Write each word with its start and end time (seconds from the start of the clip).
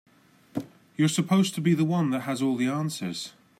You're 0.97 1.07
supposed 1.07 1.53
to 1.53 1.61
be 1.61 1.75
the 1.75 1.85
one 1.85 2.09
that 2.09 2.21
has 2.21 2.41
all 2.41 2.55
the 2.55 2.65
answers. 2.65 3.33